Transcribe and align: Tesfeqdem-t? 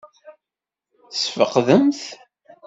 Tesfeqdem-t? 1.11 2.01